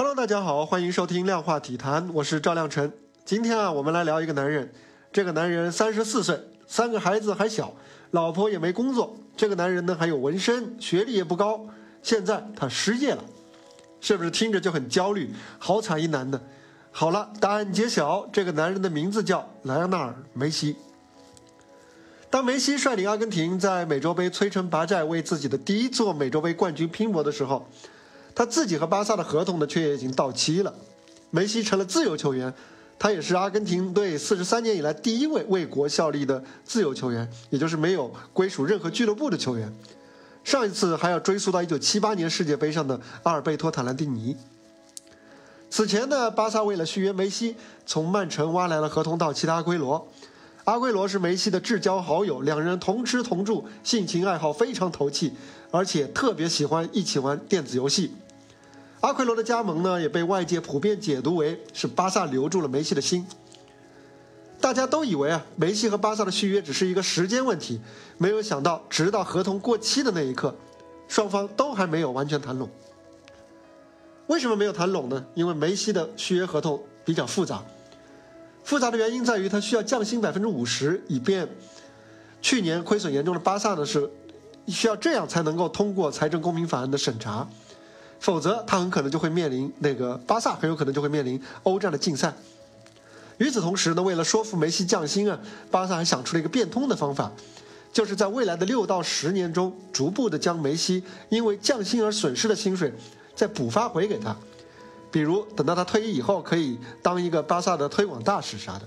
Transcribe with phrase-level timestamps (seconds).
[0.00, 2.90] Hello，大家好，欢迎收听量化体坛，我是赵亮晨。
[3.26, 4.72] 今天啊，我们来聊一个男人。
[5.12, 7.74] 这个男人三十四岁，三个孩子还小，
[8.12, 9.14] 老婆也没工作。
[9.36, 11.66] 这个男人呢还有纹身，学历也不高。
[12.02, 13.22] 现在他失业了，
[14.00, 15.34] 是不是听着就很焦虑？
[15.58, 16.40] 好惨一男的。
[16.90, 20.76] 好了，答案揭晓，这个男人的名字叫莱昂纳尔·梅西。
[22.30, 27.68] 当梅西率领阿根廷在美洲杯摧城拔寨，为自己的第一座美洲杯冠军拼搏的时候，
[28.34, 30.74] 他自己和巴萨的合同呢却也已经到期了。
[31.30, 32.52] 梅西成了自由球员，
[32.98, 39.72] 他也是阿根廷队四十三年以来第一位为国效力的自由球员，也就是没有归属任何俱乐部的球员。
[40.42, 44.36] 上一次还要追溯到一九七八年世界杯上的阿尔贝托·塔兰蒂尼。
[45.68, 47.54] 此前呢，巴萨为了续约梅西，
[47.86, 50.08] 从曼城挖来了合同到期的阿圭罗。
[50.64, 55.32] 阿圭罗是梅西的至交好友，两人同吃同住，性情爱好非常投契，
[55.70, 58.12] 而且特别喜欢一起玩电子游戏。
[59.00, 63.26] 阿奎罗的加盟呢，也被外界普遍解读为是巴萨留住了梅西的心。
[64.60, 67.80] 大家都以为啊，梅西和巴萨的续约只是一个时间问题，
[68.18, 70.54] 没有想到，直到合同过期的那一刻，
[71.08, 72.68] 双方都还没有完全谈拢。
[74.26, 75.24] 为什么没有谈拢呢？
[75.34, 77.62] 因为梅西的续约合同比较复杂。
[78.62, 81.48] 复杂的原因在于，他需要降薪百分之五十，以便
[82.42, 84.10] 去年亏损严重的巴萨呢是
[84.68, 87.48] 需要这样才能够通过财政公平法案的审查，
[88.20, 92.32] 否则他很可能就会面临那个巴萨很有可能就会面临欧战的禁赛。
[93.38, 95.40] 与此同时呢，为了说服梅西降薪啊，
[95.70, 97.32] 巴萨还想出了一个变通的方法，
[97.92, 102.92] 就是在未来的六到十年中，逐步的将梅西因为降薪而损失的薪水
[103.34, 104.36] 再补发回给他。
[105.10, 108.82] 比如，等到他退役以后，可以当一个巴萨的推广大使啥的。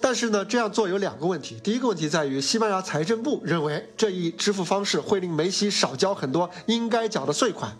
[0.00, 1.58] 但是呢，这样做有两个问题。
[1.62, 7.76] 第一个问题在于，西班牙财政部认为这一支付方式会令梅西少交很多应该缴的税款，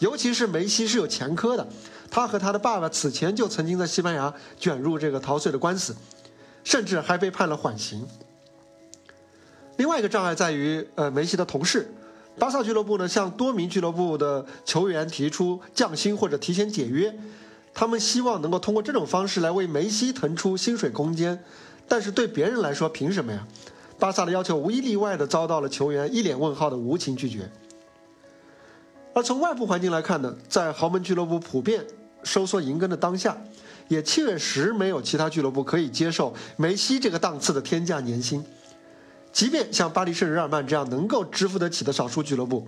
[0.00, 1.68] 尤其是梅西是有前科的，
[2.10, 5.94] 他和他的爸爸此前就曾经在西班牙卷入这个逃税的官司，
[6.64, 8.04] 甚至还被判了缓刑。
[9.76, 11.94] 另外一个障碍在于，呃，梅西的同事。
[12.38, 17.14] 巴萨俱乐部呢，向多名俱乐部的球员提出降薪或者提前解约，
[17.74, 21.42] 他们希望能够通过这种方式来为梅西腾出薪水空间。
[21.90, 23.44] 但是对别人来说，凭什么呀？
[23.98, 27.50] 巴萨的要求无一例外的遭到了球员一脸问号的无情拒绝。
[29.12, 31.84] 而从外部环境来看呢，在豪门俱乐部普遍
[32.22, 33.36] 收缩银根的当下，
[33.88, 38.44] 也确实没有其他俱乐部可以接受梅西这个档次的天价年薪。
[39.32, 42.64] 即便像巴黎圣日耳曼这样能够支付得起的少数俱乐部，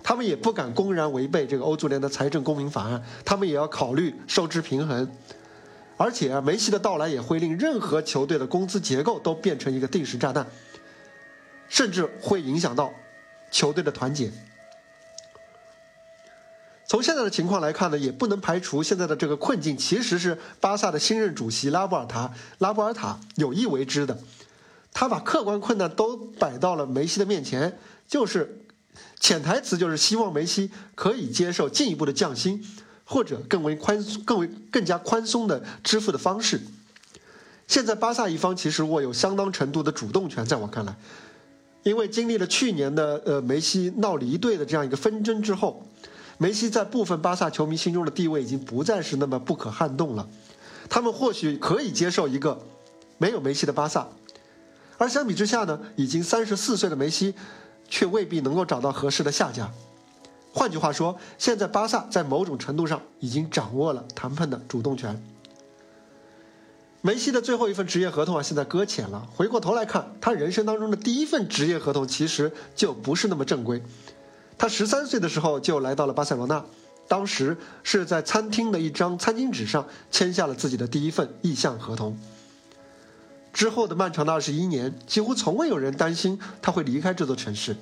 [0.00, 5.10] 他们也不敢公然违背这个欧足联的财政公平法案，他们也要考虑收支平衡。
[6.02, 10.46] 而且，梅西的到来也会令任何球队的工资结构都变成一个定时炸弹，
[11.68, 12.90] 甚至会影响到
[13.50, 14.32] 球队的团结。
[16.86, 24.18] 从现在的情况来看呢，也不能排除现在的这个困境其实是巴萨的新任主席拉波尔塔拉波尔塔有意为之的。
[24.94, 27.78] 他把客观困难都摆到了梅西的面前，
[28.08, 28.64] 就是
[29.20, 32.66] 潜台词就是希望梅西可以接受进一步的降薪，
[33.10, 36.60] 或者更为宽、更为更加宽松的支付的方式。
[37.66, 40.94] 现在巴萨一方其实握有相当程度的主动权，在我看来，
[41.82, 45.84] 因为经历了去年的呃梅西闹离队的这样一个纷争之后，
[46.38, 50.28] 梅西在部分巴萨球迷心中的地位已经不再是那么不可撼动了，
[50.88, 52.60] 他们或许可以接受一个
[53.18, 54.06] 没有梅西的巴萨。
[54.98, 57.34] 而相比之下呢，已经三十四岁的梅西，
[57.88, 59.68] 却未必能够找到合适的下家。
[60.52, 65.22] 换句话说，现在巴萨在某种程度上已经掌握了谈判的主动权。
[67.02, 69.26] 梅西的最后一份职业合同啊，现在搁浅了。
[69.34, 73.82] 回过头来看，他人生当中的第一份职业合同其实就不是那么正规。
[74.58, 76.62] 他十三岁的时候就来到了巴塞罗那，
[77.08, 82.18] 当时是在餐厅的一张餐巾纸上签下了自己的第一份意向合同。
[83.52, 87.76] 之后的漫长的二十一年，几乎从未有人担心他会离开这座城市。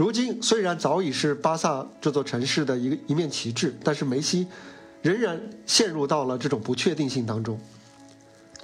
[0.00, 4.46] 如今，虽然早已是巴萨这座城市的一个一面旗帜，但是梅西
[5.02, 7.60] 仍然陷入到了这种不确定性当中。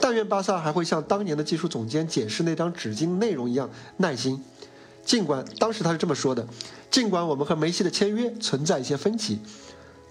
[0.00, 3.68] 但愿巴萨还会像当年的技术总监解释那张纸巾内容一样
[3.98, 4.42] 耐心。
[5.04, 6.48] 尽管当时他是这么说的
[6.90, 9.38] ：“尽管我们和梅西的签约存在一些分歧，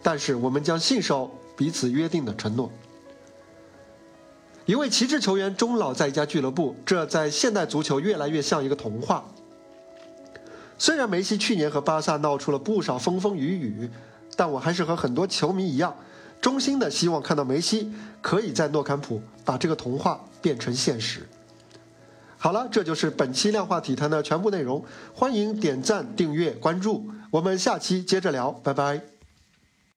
[0.03, 2.71] 但是我们将信守彼此约定的承诺。”
[4.67, 9.25] 一位旗帜球员终老在一家俱乐部，这在现代足球越来越像一个童话。
[10.77, 13.89] 虽然梅西去年和巴萨闹出了不少风风雨雨，
[14.35, 15.95] 但我还是和很多球迷一样，
[16.41, 17.91] 衷心的希望看到梅西
[18.21, 21.27] 可以在诺坎普把这个童话变成现实。
[22.37, 24.83] 好了，这就是本期量化体坛的全部内容。
[25.13, 29.14] 欢迎点赞、订阅、关注，我们下期接着聊，拜拜。